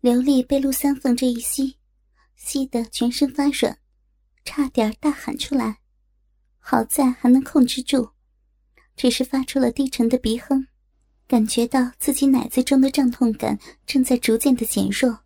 [0.00, 1.76] 刘丽被陆三凤这一吸，
[2.36, 3.76] 吸得全身发软，
[4.44, 5.80] 差点大喊出来。
[6.60, 8.10] 好在还能控制住，
[8.94, 10.68] 只是发出了低沉的鼻哼，
[11.26, 15.18] 感觉到自己奶子中的胀痛感正在逐渐的减弱，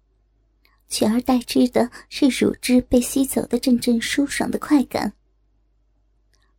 [0.88, 5.12] 取而代之的是乳汁被吸走的阵阵舒爽的快感。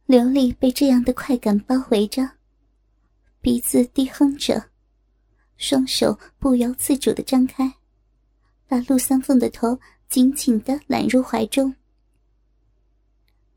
[0.05, 2.30] 刘丽被这样的快感包围着，
[3.41, 4.70] 鼻子低哼着，
[5.57, 7.73] 双手不由自主的张开。
[8.73, 11.75] 把陆三凤的头紧紧的揽入怀中。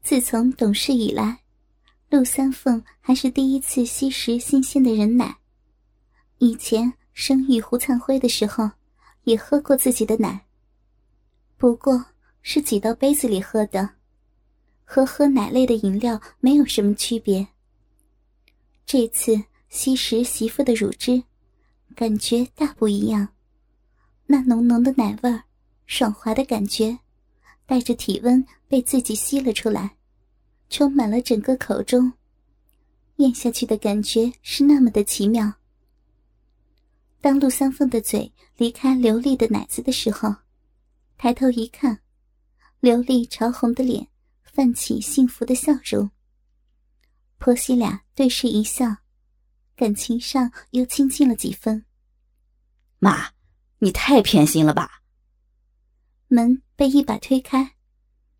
[0.02, 1.40] 自从懂事以来，
[2.10, 5.38] 陆三凤还是第一次吸食新鲜的人奶。
[6.36, 8.70] 以前生育胡灿辉的时候，
[9.24, 10.44] 也喝过自己的奶，
[11.56, 12.04] 不过
[12.42, 13.88] 是挤到杯子里喝的，
[14.84, 17.48] 和喝奶类的饮料没有什么区别。
[18.84, 21.22] 这次吸食媳妇的乳汁，
[21.94, 23.26] 感觉大不一样。
[24.28, 25.44] 那浓浓的奶味儿，
[25.86, 26.98] 爽滑的感觉，
[27.64, 29.96] 带着体温被自己吸了出来，
[30.68, 32.12] 充满了整个口中。
[33.16, 35.54] 咽下去的感觉是那么的奇妙。
[37.20, 40.34] 当陆三凤的嘴离开刘丽的奶子的时候，
[41.16, 42.00] 抬头一看，
[42.80, 44.08] 刘丽潮红的脸
[44.42, 46.10] 泛起幸福的笑容。
[47.38, 48.96] 婆媳俩对视一笑，
[49.76, 51.84] 感情上又亲近了几分。
[52.98, 53.35] 妈。
[53.78, 55.02] 你太偏心了吧！
[56.28, 57.76] 门被一把推开，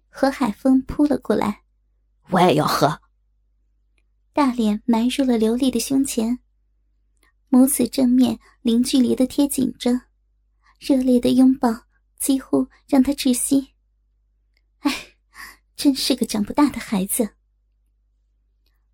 [0.09, 1.63] 何海峰扑了过来。
[2.31, 3.01] 我也要喝。
[4.33, 6.39] 大脸埋入了刘丽的胸前，
[7.49, 9.93] 母子正面零距离的贴紧着，
[10.79, 11.69] 热烈的拥抱
[12.19, 13.75] 几乎让他窒息。
[14.81, 14.93] 哎，
[15.77, 17.37] 真是个长不大的孩子。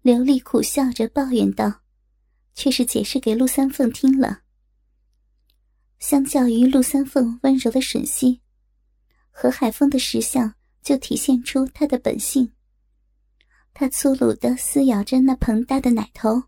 [0.02, 1.80] 刘丽苦笑着抱怨道，
[2.54, 4.41] 却是解释给陆三凤听了。
[6.02, 8.40] 相较于陆三凤温柔的吮吸，
[9.30, 12.52] 何海峰的石像就体现出他的本性。
[13.72, 16.42] 他粗鲁的撕咬着那膨大的奶头，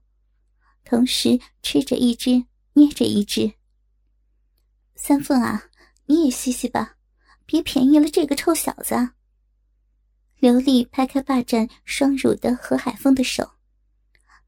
[0.84, 3.52] 同时吃着一只，捏着一只。
[4.96, 5.66] 三凤啊，
[6.06, 6.96] 你也吸吸吧，
[7.46, 9.10] 别便宜了这个臭小子。
[10.40, 13.48] 刘丽拍开霸占双乳的何海峰的手，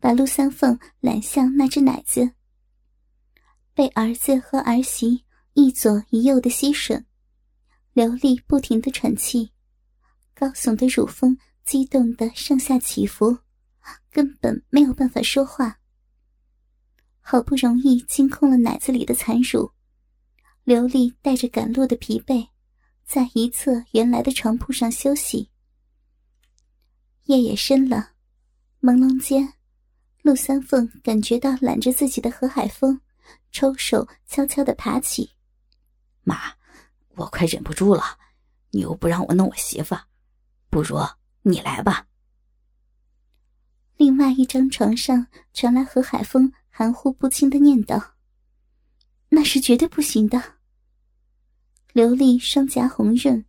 [0.00, 2.32] 把陆三凤揽向那只奶子。
[3.76, 5.22] 被儿子和儿媳
[5.52, 7.04] 一左一右的吸吮，
[7.92, 9.50] 刘丽不停的喘气，
[10.34, 13.36] 高耸的乳峰激动的上下起伏，
[14.10, 15.78] 根本没有办法说话。
[17.20, 19.70] 好不容易清空了奶子里的残乳，
[20.64, 22.48] 刘丽带着赶路的疲惫，
[23.04, 25.50] 在一侧原来的床铺上休息。
[27.24, 28.12] 夜也深了，
[28.80, 29.52] 朦胧间，
[30.22, 32.98] 陆三凤感觉到揽着自己的何海峰。
[33.52, 35.30] 抽手悄悄的爬起，
[36.22, 36.54] 妈，
[37.14, 38.18] 我快忍不住了，
[38.70, 39.96] 你又不让我弄我媳妇，
[40.68, 40.98] 不如
[41.42, 42.06] 你来吧。
[43.96, 48.10] 另外一张床上传来何海峰含糊不清的念叨
[49.30, 50.56] ：“那是绝对不行的。”
[51.94, 53.42] 刘丽双颊红润，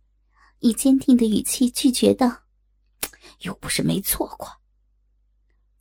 [0.60, 2.44] 以坚定的语气拒绝道
[3.40, 4.48] ：“又不是没做过。”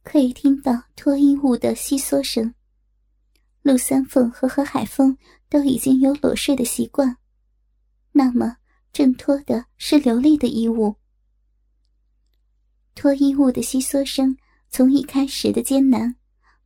[0.04, 2.54] 可以听到脱衣物的窸窣声。
[3.68, 5.18] 陆三凤和何海峰
[5.50, 7.18] 都已经有裸睡的习惯，
[8.14, 8.56] 那么
[8.94, 10.96] 挣脱的是刘丽的衣物。
[12.96, 14.38] 脱衣物的窸窣声
[14.70, 16.16] 从一开始的艰难，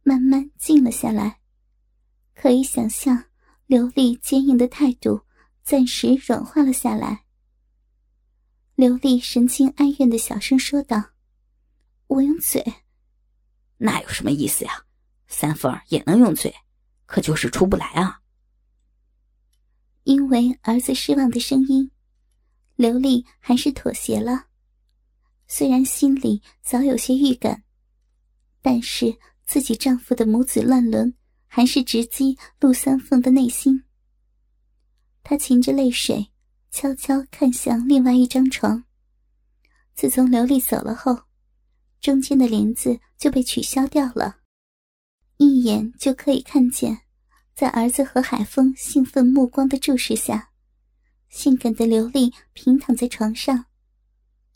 [0.03, 1.39] 慢慢静了下来。
[2.35, 3.23] 可以想象，
[3.65, 5.21] 刘丽坚硬的态度
[5.63, 7.25] 暂时软化了下来。
[8.75, 11.03] 刘丽神情哀怨的小声说道
[12.05, 12.63] ：“我用嘴，
[13.79, 14.85] 那有什么意思呀？
[15.27, 16.53] 三凤也能用嘴。”
[17.11, 18.21] 可就是出不来啊！
[20.03, 21.91] 因为儿子失望的声音，
[22.77, 24.45] 刘丽还是妥协了。
[25.45, 27.63] 虽然心里早有些预感，
[28.61, 29.13] 但是
[29.43, 31.13] 自己丈夫的母子乱伦
[31.47, 33.83] 还是直击陆三凤的内心。
[35.21, 36.31] 她噙着泪水，
[36.71, 38.85] 悄悄看向另外一张床。
[39.93, 41.23] 自从刘丽走了后，
[41.99, 44.37] 中间的帘子就被取消掉了。
[45.43, 47.01] 一眼就可以看见，
[47.55, 50.51] 在儿子和海风兴奋目光的注视下，
[51.29, 53.65] 性感的刘丽平躺在床上，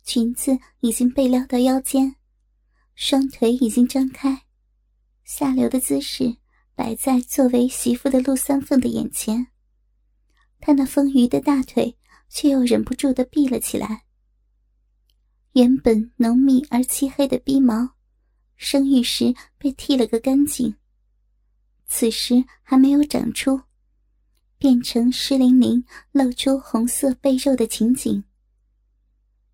[0.03, 2.17] 裙子已经被撩到腰间，
[2.93, 4.43] 双腿已经张开，
[5.23, 6.37] 下流的姿势
[6.75, 9.47] 摆在作为媳妇的陆三凤的眼前。
[10.59, 11.97] 她那丰腴的大腿
[12.29, 14.03] 却又忍不住的闭了起来，
[15.53, 17.94] 原本浓密而漆黑的逼毛。
[18.55, 20.75] 生育时被剃了个干净，
[21.85, 23.61] 此时还没有长出，
[24.57, 28.23] 变成湿淋淋、露出红色背肉的情景。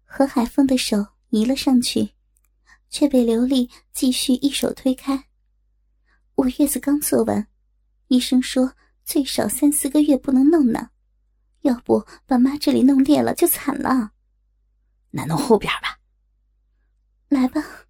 [0.05, 2.11] 何海峰的手移了上去，
[2.89, 5.25] 却被刘丽继续一手推开。
[6.35, 7.47] 我月子刚做完，
[8.07, 10.89] 医生说最少三四个月不能弄呢，
[11.61, 14.11] 要不把妈这里弄裂了就惨了。
[15.09, 15.99] 那弄后边吧。
[17.29, 17.87] 来吧。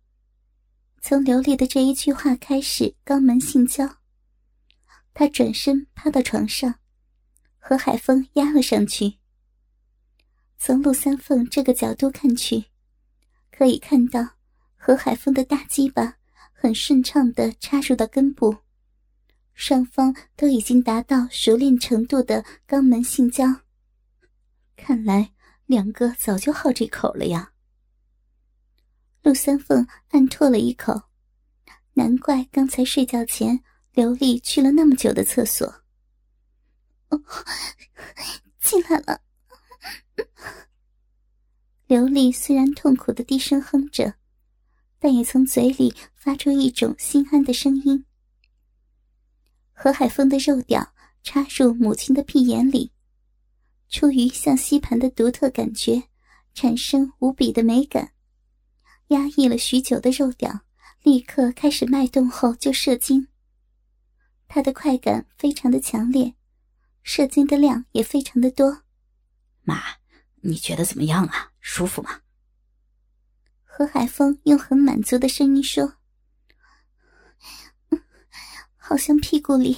[1.03, 3.98] 从刘丽的这一句话开始，肛门性交。
[5.15, 6.75] 他转身趴到床上，
[7.57, 9.15] 何海峰压了上去。
[10.59, 12.65] 从陆三凤这个角度看去，
[13.51, 14.36] 可以看到
[14.75, 16.18] 何海峰的大鸡巴
[16.53, 18.57] 很顺畅的插入到根部，
[19.56, 23.45] 双方都已经达到熟练程度的肛门性交。
[24.77, 25.31] 看来
[25.65, 27.50] 两个早就好这口了呀。
[29.23, 31.03] 陆三凤暗唾了一口，
[31.94, 35.68] 难怪刚才睡觉前刘丽去了那么久的厕所。
[37.09, 37.21] 哦，
[38.59, 39.21] 进来了。
[41.85, 44.15] 刘丽虽然痛苦的低声哼着，
[44.97, 48.06] 但也从嘴里发出一种心安的声音。
[49.71, 52.91] 何海峰的肉屌插入母亲的屁眼里，
[53.89, 56.01] 出于像吸盘的独特感觉，
[56.53, 58.13] 产生无比的美感。
[59.12, 60.62] 压抑了许久的肉屌
[61.04, 63.28] 立刻开始脉动后就射精。
[64.48, 66.36] 他的快感非常的强烈，
[67.04, 68.84] 射精的量也非常的多。
[69.63, 69.81] 妈。
[70.44, 71.52] 你觉得怎么样啊？
[71.60, 72.22] 舒服吗？
[73.63, 75.98] 何海峰用很满足的声音说
[78.75, 79.78] ：“好像屁股里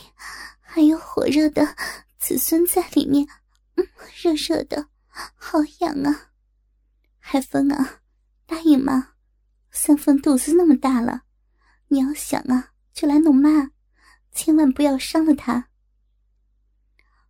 [0.61, 1.75] 还有火热的
[2.17, 3.27] 子孙在里面，
[3.75, 3.85] 嗯，
[4.15, 6.31] 热热的，好痒啊！
[7.19, 7.99] 海峰啊，
[8.45, 9.12] 答应妈，
[9.73, 11.23] 三凤肚子那么大了，
[11.89, 13.71] 你要想啊，就来弄妈，
[14.31, 15.67] 千万不要伤了她。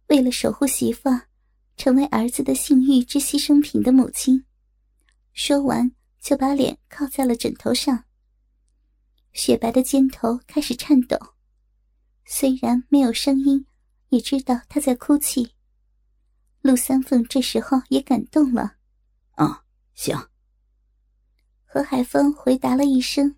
[0.09, 1.09] 为了守护媳妇。”
[1.75, 4.45] 成为儿子的性欲之牺牲品的母亲，
[5.33, 5.91] 说完
[6.21, 8.05] 就把脸靠在了枕头上。
[9.33, 11.17] 雪白的肩头开始颤抖，
[12.25, 13.65] 虽然没有声音，
[14.09, 15.55] 也知道她在哭泣。
[16.61, 18.75] 陆三凤这时候也感动了。
[19.37, 19.57] 嗯，
[19.95, 20.15] 行。
[21.73, 23.35] 何海峰回答了一声，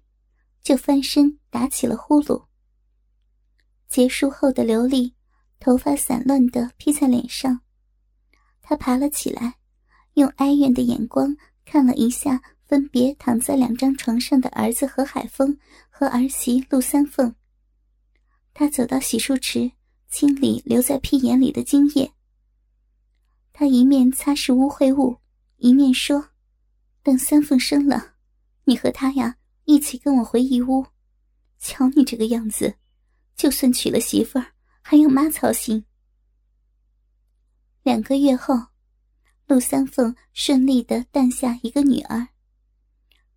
[0.62, 2.48] 就翻身打起了呼噜。
[3.88, 5.16] 结束后的刘丽，
[5.58, 7.62] 头发散乱的披在脸上。
[8.62, 9.56] 他爬了起来，
[10.16, 11.34] 用哀怨的眼光
[11.64, 15.58] 看了一下分别躺在两张床上的儿子何海峰
[15.90, 17.34] 和儿媳陆三凤。
[18.54, 19.72] 他走到洗漱池，
[20.10, 22.12] 清理留在屁眼里的精液。
[23.54, 25.20] 他一面擦拭污秽物，
[25.56, 26.32] 一面说
[27.02, 28.15] ：“等三凤生了，
[28.66, 30.86] 你和他呀一起跟我回义乌。
[31.58, 32.76] 瞧你这个样子，
[33.36, 34.48] 就算娶了媳妇儿，
[34.82, 35.86] 还要妈操心。”
[37.82, 38.56] 两个月后，
[39.48, 42.28] 陆三凤顺利的诞下一个女儿。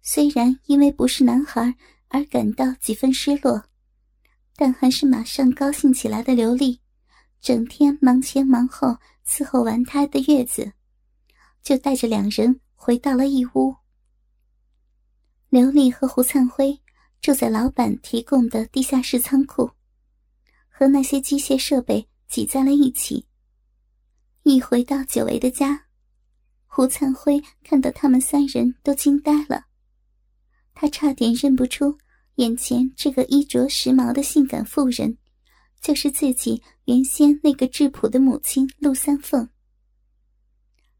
[0.03, 1.75] 虽然因为不是男孩
[2.09, 3.63] 而感到几分失落，
[4.57, 6.35] 但还是马上高兴起来的。
[6.35, 6.81] 刘丽
[7.41, 8.97] 整天忙前忙后
[9.27, 10.73] 伺候完胎的月子，
[11.63, 13.77] 就带着两人回到了义乌。
[15.51, 16.79] 刘丽和胡灿辉
[17.23, 19.71] 住在老板提供的地下室仓库，
[20.69, 23.25] 和那些机械设备挤在了一起。
[24.43, 25.87] 一回到久违的家，
[26.67, 29.65] 胡灿辉看到他们三人都惊呆了，
[30.75, 31.97] 他差点认不出
[32.35, 35.17] 眼前这个衣着时髦的性感妇人，
[35.81, 39.49] 就是自己原先那个质朴的母亲陆三凤。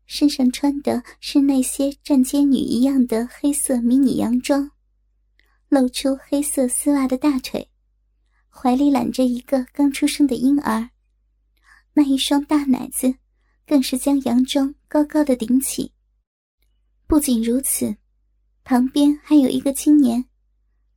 [0.09, 4.73] 身上穿的是那些站街女一样的黑色迷你洋装，
[5.69, 7.71] 露出黑色丝袜的大腿，
[8.49, 10.91] 怀里揽着一个刚出生的婴儿，
[11.93, 13.15] 那一双大奶子。
[13.69, 15.93] 更是将洋装高高的顶起。
[17.07, 17.99] 不仅如此，
[18.65, 20.25] 旁边还有一个青年，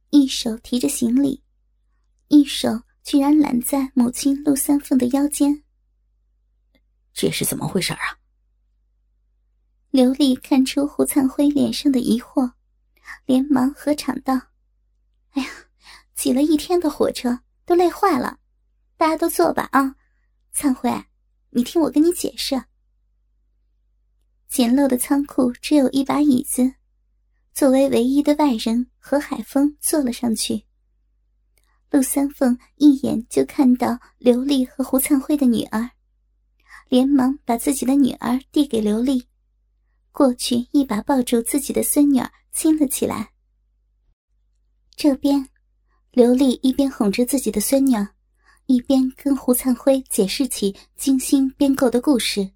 [0.09, 1.43] 一手提着行李，
[2.29, 5.65] 一手居然揽在母亲陆三凤的腰间。
[7.13, 8.20] 这是怎么回事啊？
[9.91, 12.53] 刘丽看出胡灿辉脸上的疑惑，
[13.25, 14.33] 连忙合场道
[15.31, 15.49] ：“哎呀，
[16.15, 18.39] 挤了一天的火车，都累坏了，
[18.95, 19.95] 大家都坐吧啊，
[20.53, 20.89] 灿辉。”
[21.53, 22.63] 你听我跟你解释。
[24.47, 26.75] 简陋的仓库只有一把椅子，
[27.51, 30.63] 作为唯一的外人，何海峰坐了上去。
[31.89, 35.91] 陆三凤一眼就看到刘丽和胡灿辉的女儿，
[36.87, 39.27] 连忙把自己的女儿递给刘丽，
[40.11, 43.31] 过去一把抱住自己的孙女儿亲了起来。
[44.95, 45.47] 这边，
[46.11, 47.95] 刘丽一边哄着自己的孙女，
[48.65, 52.51] 一边跟胡灿辉解释起精心编构的故事。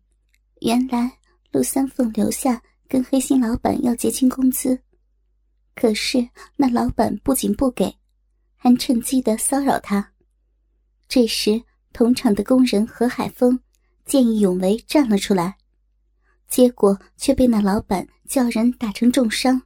[0.61, 1.11] 原来
[1.51, 4.79] 陆三凤留下跟黑心老板要结清工资，
[5.75, 7.95] 可是那老板不仅不给，
[8.55, 10.13] 还趁机的骚扰他。
[11.07, 13.59] 这时，同厂的工人何海峰
[14.05, 15.57] 见义勇为站了出来，
[16.47, 19.61] 结果却被那老板叫人打成重伤。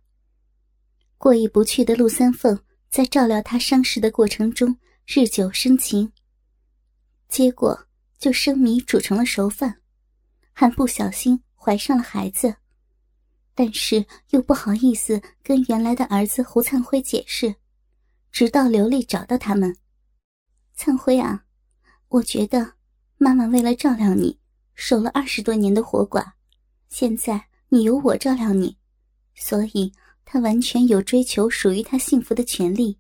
[1.18, 2.60] 过意不去的陆三凤
[2.90, 6.12] 在照料他伤势的过程中日久生情。
[7.28, 9.82] 结果就生米煮成了熟饭，
[10.52, 12.56] 还不小心怀上了孩子，
[13.54, 17.56] 但是又不好意思跟原来的儿子胡灿辉解释，
[18.32, 19.76] 直到刘丽找到他们。
[20.74, 21.44] 灿辉啊，
[22.08, 22.74] 我觉得
[23.18, 24.40] 妈妈为了照料你，
[24.74, 26.32] 守了二十多年的活寡，
[26.90, 28.76] 现在你由我照料你，
[29.36, 29.94] 所以
[30.26, 32.98] 他完全有追求属于他幸福的权利，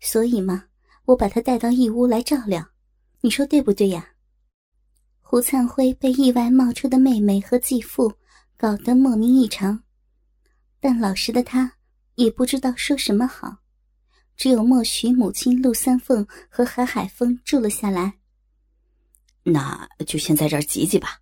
[0.00, 0.64] 所以嘛，
[1.04, 2.64] 我把他带到义乌来照料。
[3.20, 4.10] 你说对不对呀？
[5.20, 8.12] 胡灿辉被意外冒出的妹妹和继父
[8.56, 9.82] 搞得莫名异常，
[10.80, 11.74] 但老实的他
[12.14, 13.58] 也不知道说什么好，
[14.36, 18.14] 只有默许母亲陆三凤和韩海峰住了下来。
[19.42, 21.19] 那就先在这儿挤挤吧。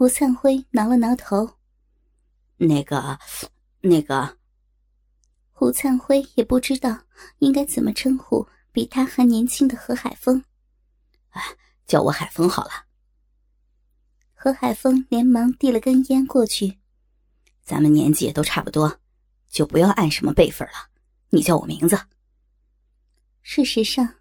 [0.00, 1.58] 胡灿辉挠了挠头，
[2.56, 3.18] 那个，
[3.82, 4.38] 那个，
[5.52, 7.02] 胡灿辉也不知道
[7.40, 8.48] 应该怎么称呼。
[8.72, 10.42] 比他还年轻的何海峰，
[11.32, 11.42] 哎，
[11.86, 12.70] 叫我海峰好了。
[14.32, 16.78] 何海峰连忙递了根烟过去。
[17.62, 19.00] 咱们年纪都差不多，
[19.50, 20.88] 就不要按什么辈分了。
[21.28, 22.00] 你叫我名字。
[23.42, 24.14] 事实上，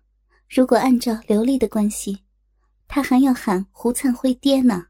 [0.49, 2.25] 如果按照刘丽的关系，
[2.85, 4.87] 他还要喊胡灿辉爹呢。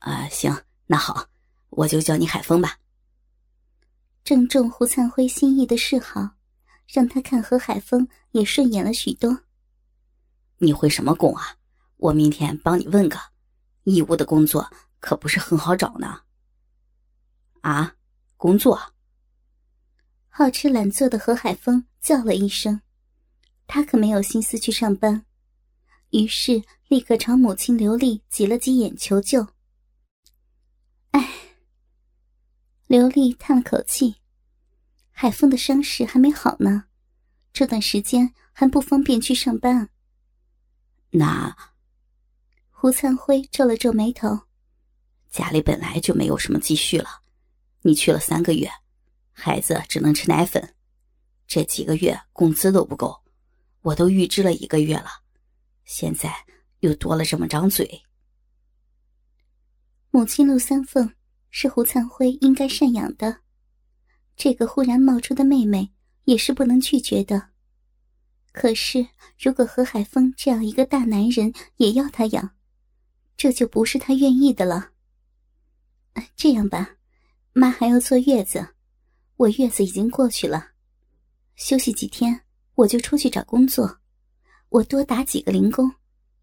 [0.00, 0.54] 啊，行，
[0.86, 1.26] 那好，
[1.70, 2.76] 我就叫你海峰吧。
[4.24, 6.32] 正中胡灿辉心意的示好。
[6.92, 9.44] 让他看何海峰也顺眼了许多。
[10.58, 11.56] 你会什么工啊？
[11.98, 13.16] 我明天帮你问个。
[13.84, 16.22] 义乌的工作可不是很好找呢。
[17.60, 17.94] 啊，
[18.36, 18.76] 工作？
[20.28, 22.80] 好吃懒做的何海峰叫了一声，
[23.68, 25.24] 他可没有心思去上班，
[26.10, 29.46] 于是立刻朝母亲刘丽挤了挤眼求救。
[31.10, 31.28] 唉，
[32.86, 34.16] 刘丽叹了口气。
[35.10, 36.84] 海峰的伤势还没好呢，
[37.52, 39.90] 这段时间还不方便去上班。
[41.10, 41.56] 那
[42.70, 44.40] 胡灿辉皱了皱眉头，
[45.30, 47.20] 家里本来就没有什么积蓄了，
[47.82, 48.70] 你去了三个月，
[49.32, 50.74] 孩子只能吃奶粉，
[51.46, 53.22] 这几个月工资都不够，
[53.82, 55.10] 我都预支了一个月了，
[55.84, 56.34] 现在
[56.78, 58.02] 又多了这么张嘴。
[60.12, 61.08] 母亲陆三凤
[61.50, 63.42] 是胡灿辉应该赡养的。
[64.36, 65.92] 这个忽然冒出的妹妹
[66.24, 67.50] 也是不能拒绝的。
[68.52, 69.06] 可是，
[69.38, 72.50] 如果何海峰这样一个大男人也要他养，
[73.36, 74.90] 这就不是他愿意的了。
[76.34, 76.96] 这样吧，
[77.52, 78.74] 妈还要坐月子，
[79.36, 80.70] 我月子已经过去了，
[81.54, 82.40] 休息几天
[82.74, 84.00] 我就出去找工作，
[84.70, 85.88] 我多打几个零工，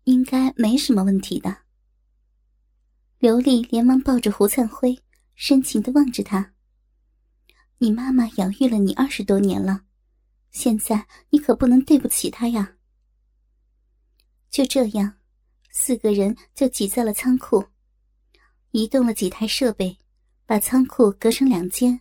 [0.05, 1.66] 应该没什么问题的。
[3.19, 4.95] 刘丽连忙抱着胡灿辉，
[5.33, 6.53] 深情的望着他。
[7.79, 9.85] 你妈妈养育了你二十多年了，
[10.51, 12.75] 现在你可不能对不起她呀。
[14.51, 15.17] 就这样，
[15.71, 17.65] 四个人就挤在了仓库，
[18.69, 19.97] 移动了几台设备，
[20.45, 21.99] 把仓库隔成两间。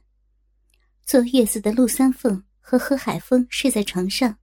[1.06, 4.37] 坐月子的陆三凤和何海峰睡在床上，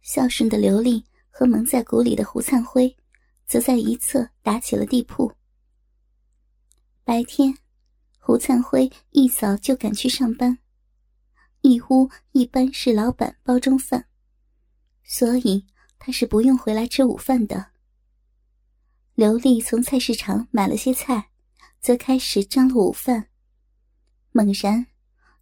[0.00, 2.96] 孝顺的刘丽和蒙在鼓里的胡灿辉，
[3.46, 5.30] 则在一侧打起了地铺。
[7.08, 7.56] 白天。
[8.18, 10.58] 胡灿辉一早就赶去上班，
[11.62, 14.04] 义乌一般是老板包中饭，
[15.04, 15.64] 所以
[15.98, 17.68] 他是不用回来吃午饭的。
[19.14, 21.30] 刘丽从菜市场买了些菜，
[21.80, 23.28] 则开始张罗午饭。
[24.32, 24.86] 猛然，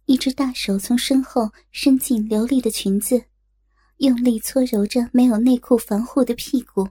[0.05, 3.25] 一只大手从身后伸进刘丽的裙子，
[3.97, 6.87] 用力搓揉着没有内裤防护的屁股，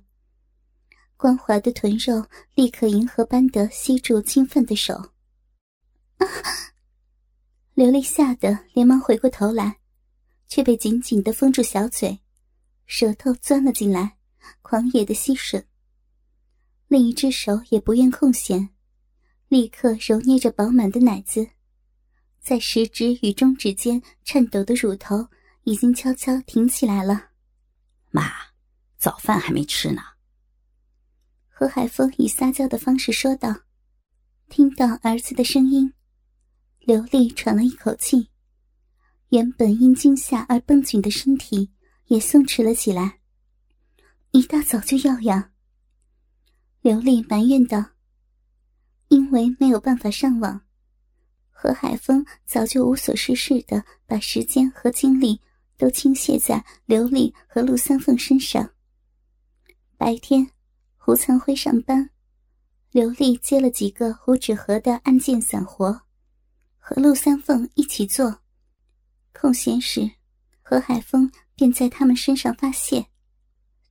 [1.16, 4.94] 光滑的臀肉立刻银河般的吸住侵犯的手。
[6.18, 6.26] 啊！
[7.74, 9.78] 刘丽吓得连忙回过头来，
[10.48, 12.20] 却被紧紧的封住小嘴，
[12.86, 14.16] 舌头钻了进来，
[14.62, 15.64] 狂野的吸吮。
[16.88, 18.70] 另一只手也不愿空闲，
[19.48, 21.48] 立刻揉捏着饱满的奶子，
[22.40, 25.28] 在食指与中指间颤抖的乳头
[25.64, 27.30] 已经悄悄挺起来了。
[28.10, 28.32] 妈，
[28.96, 30.02] 早饭还没吃呢。
[31.58, 33.62] 何海峰以撒娇的方式说道。
[34.50, 35.90] 听到儿子的声音。
[36.80, 38.28] 刘丽喘了一口气，
[39.30, 41.72] 原本因惊吓而绷紧的身体
[42.08, 43.20] 也松弛了起来。
[44.32, 45.50] 一大早就要养。
[46.82, 47.82] 刘丽埋怨道
[49.08, 50.60] ：“因为没有办法上网，
[51.50, 55.40] 何海峰早就无所事事的把时间和精力
[55.78, 58.72] 都倾泻在刘丽和陆三凤身上。
[59.96, 60.50] 白天，
[61.06, 62.10] 胡灿辉上班，
[62.90, 66.00] 刘丽接了几个胡纸盒的案件散活，
[66.78, 68.40] 和陆三凤一起做。
[69.32, 70.10] 空闲时，
[70.62, 73.06] 何海峰便在他们身上发泄。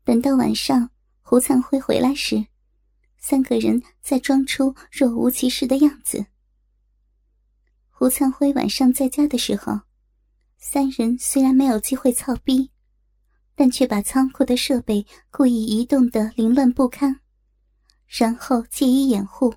[0.04, 0.90] 等到晚上，
[1.22, 2.48] 胡灿辉回来时。”
[3.18, 6.26] 三个人在装出若无其事的样子。
[7.92, 9.80] 胡灿辉晚上在家的时候，
[10.58, 12.72] 三人虽然没有机会操逼，
[13.56, 17.22] 但却把仓库的设备故意移动的凌乱不堪，
[18.06, 19.56] 然后借以掩护，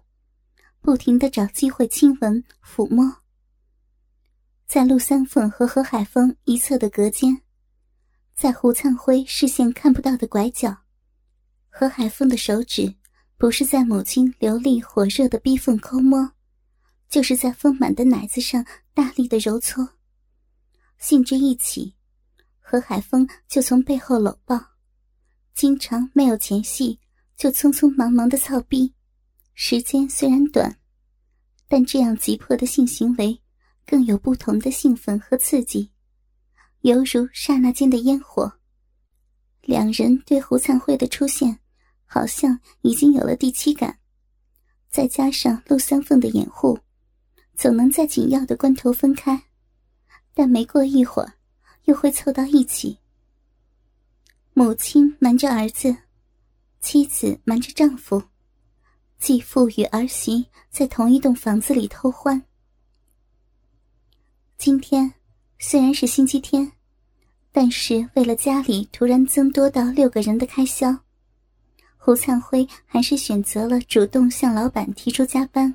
[0.81, 3.17] 不停的找机会亲吻、抚摸。
[4.67, 7.43] 在陆三凤和何海峰一侧的隔间，
[8.35, 10.79] 在胡灿辉视线看不到的拐角，
[11.69, 12.95] 何海峰的手指。
[13.41, 16.33] 不是在母亲流利火热的逼缝抠摸，
[17.09, 19.91] 就是在丰满的奶子上大力的揉搓。
[20.99, 21.95] 兴致一起，
[22.71, 24.61] 何海峰就从背后搂抱，
[25.55, 27.01] 经常没有前戏
[27.35, 28.93] 就匆匆忙忙的操逼。
[29.55, 30.79] 时间虽然短，
[31.67, 33.41] 但这样急迫的性行为
[33.87, 35.91] 更有不同的兴奋和刺激，
[36.83, 38.53] 犹如刹那间的烟火。
[39.63, 41.59] 两人对胡灿辉的出现。
[42.11, 43.99] 好像已经有了第七感，
[44.89, 46.79] 再加上陆三凤的掩护，
[47.55, 49.39] 总能在紧要的关头分开。
[50.33, 51.35] 但没过一会儿，
[51.89, 52.99] 又会凑到一起。
[54.53, 55.97] 母亲瞒着儿子，
[56.81, 58.23] 妻子瞒着丈夫，
[59.19, 62.43] 继父与儿媳在同一栋房子里偷欢。
[64.59, 65.15] 今天
[65.59, 66.71] 虽然是星期天，
[67.51, 70.95] 但是为了家里突然增多到六个人的开销。
[71.97, 75.75] 胡灿辉还是选择了主动向老板提出加班，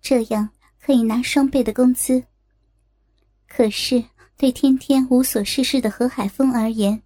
[0.00, 0.48] 这样
[0.80, 2.22] 可以拿双倍的工资。
[3.48, 4.04] 可是
[4.36, 7.00] 对天天无所事事的何海峰而言，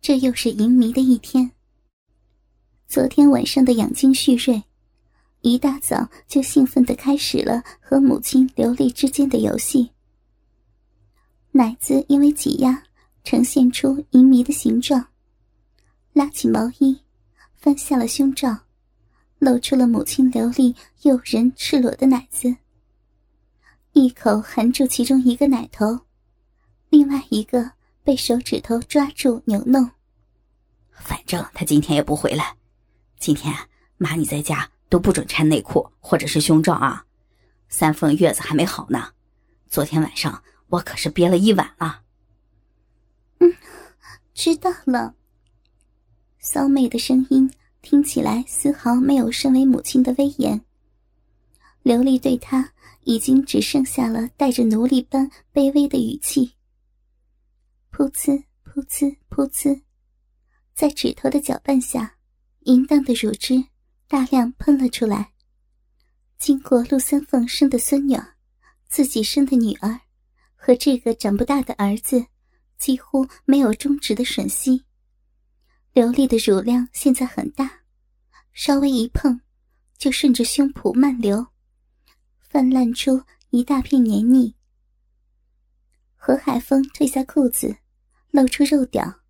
[0.00, 1.52] 这又是淫迷的一天。
[2.88, 4.62] 昨天晚上的养精蓄锐，
[5.42, 9.90] 一大早就兴奋地开始了和母亲刘丽之间的游戏。
[11.52, 12.82] 奶子因为挤压，
[13.22, 15.06] 呈现出淫迷的形状，
[16.12, 17.00] 拉起毛衣。
[17.54, 18.56] 翻下了胸罩，
[19.40, 22.54] 露出了母亲刘丽诱人赤裸的奶子。
[23.92, 25.98] 一口含住其中一个奶头，
[26.90, 27.72] 另外一个
[28.02, 29.90] 被手指头抓住扭弄。
[30.92, 32.56] 反正他今天也不回来，
[33.18, 33.54] 今天
[33.96, 37.04] 妈你在家都不准穿内裤或者是胸罩啊。
[37.68, 39.12] 三凤月子还没好呢，
[39.68, 42.02] 昨天晚上我可是憋了一晚了。
[43.40, 43.54] 嗯，
[44.34, 45.14] 知道了。
[46.40, 50.60] 骚妹的声音听起来丝毫没有身为母亲的威严。
[51.82, 52.72] 刘丽对她
[53.04, 56.52] 已经只剩下了带着奴隶般卑微的语气。
[57.98, 59.82] 噗呲噗呲噗呲，
[60.72, 62.14] 在指头的搅拌下，
[62.60, 63.64] 淫荡的乳汁
[64.06, 65.32] 大量喷了出来。
[66.38, 68.16] 经过陆三凤生的孙女，
[68.88, 70.02] 自己生的女儿，
[70.54, 72.24] 和这个长不大的儿子，
[72.78, 74.84] 几乎没有终止的吮吸。
[75.92, 77.80] 刘丽的乳量现在很大，
[78.52, 79.40] 稍微一碰，
[79.96, 81.44] 就顺着胸脯漫流，
[82.38, 84.54] 泛滥出一大片黏腻。
[86.14, 87.76] 何海峰褪下裤子，
[88.30, 89.20] 露出肉屌，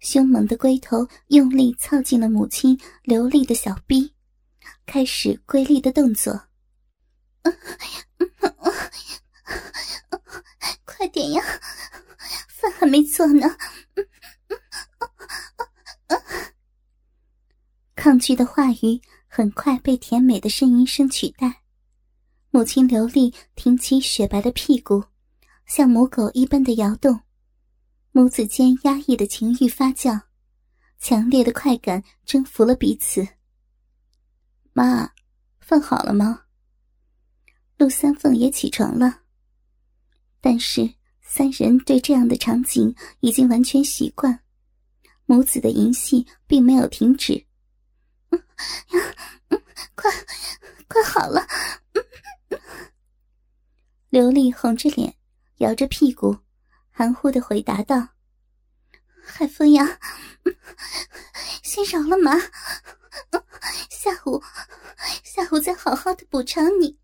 [0.00, 4.14] 凶猛的龟头用力操进了母亲刘丽的小臂，
[4.86, 6.48] 开始瑰丽的动作。
[10.84, 11.42] 快点呀，
[12.48, 13.46] 饭还没做呢。
[17.94, 21.62] 抗拒的话语很快被甜美的呻吟声取代。
[22.50, 25.04] 母亲刘丽挺起雪白的屁股，
[25.66, 27.20] 像母狗一般的摇动，
[28.16, 30.20] 母子间压抑的情欲发酵，
[31.00, 33.26] 强烈的快感征服了彼此。
[34.72, 35.10] 妈，
[35.58, 36.44] 饭好了吗？
[37.76, 39.22] 陆三凤也起床了，
[40.40, 44.44] 但是三人对这样的场景已经完全习惯，
[45.26, 47.44] 母子的淫戏并没有停止。
[49.96, 50.08] 快，
[50.86, 51.44] 快好了！
[54.08, 55.16] 刘丽红着脸，
[55.56, 56.38] 摇着屁股，
[56.96, 58.10] 含糊的回答道
[59.26, 59.98] ：“海风呀，
[61.60, 62.38] 先饶了妈，
[63.90, 64.40] 下午，
[65.24, 66.96] 下午再好好的补偿你。”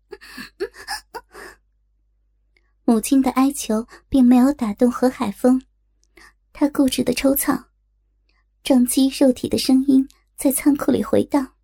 [2.85, 5.61] 母亲的哀求并没有打动何海峰，
[6.53, 7.65] 他固执的抽草，
[8.63, 11.55] 撞击肉体的声音在仓库里回荡。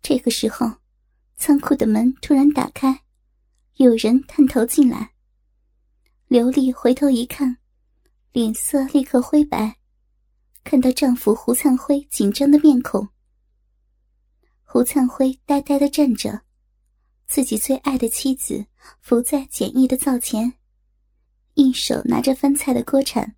[0.00, 0.76] 这个时候，
[1.36, 3.02] 仓库的门突然打开，
[3.74, 5.15] 有人探头进来。
[6.28, 7.56] 刘丽回头一看，
[8.32, 9.78] 脸色立刻灰白，
[10.64, 13.06] 看到丈夫胡灿辉紧张的面孔。
[14.64, 16.42] 胡灿辉呆呆的站着，
[17.28, 18.66] 自己最爱的妻子
[19.00, 20.54] 伏在简易的灶前，
[21.54, 23.36] 一手拿着翻菜的锅铲，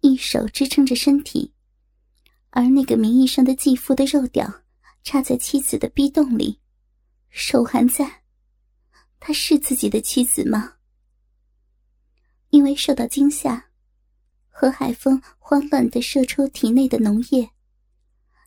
[0.00, 1.52] 一手支撑着身体，
[2.48, 4.50] 而那个名义上的继父的肉屌
[5.04, 6.58] 插在妻子的逼洞里，
[7.28, 8.22] 手还在。
[9.20, 10.76] 他是自己的妻子吗？
[12.50, 13.66] 因为受到惊吓，
[14.48, 17.50] 何海峰慌乱的射出体内的脓液，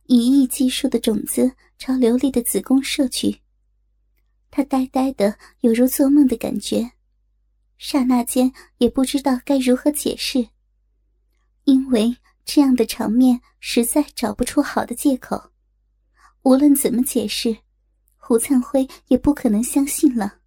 [0.07, 3.41] 一亿计数的种子朝刘丽的子宫射去。
[4.49, 6.91] 他呆呆的，有如做梦的感觉，
[7.77, 10.49] 刹那间也不知道该如何解释，
[11.63, 15.51] 因为这样的场面实在找不出好的借口。
[16.41, 17.55] 无论怎么解释，
[18.17, 20.40] 胡灿辉也不可能相信了。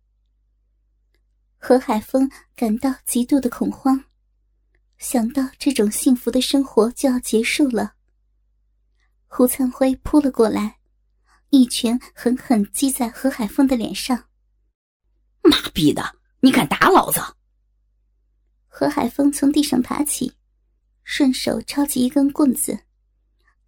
[1.66, 4.04] 何海峰感到极度的恐慌，
[4.98, 7.94] 想到这种幸福的生活就要结束了。
[9.28, 10.76] 胡灿辉扑了过来，
[11.48, 14.26] 一拳狠狠击在何海峰的脸上。
[15.40, 17.18] “妈逼的，你敢打老子！”
[18.68, 20.34] 何海峰从地上爬起，
[21.02, 22.78] 顺手抄起一根棍子，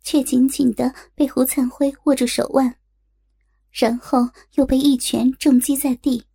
[0.02, 2.76] 却紧紧的被胡灿辉握住手腕，
[3.70, 6.26] 然后又被一拳重击在地。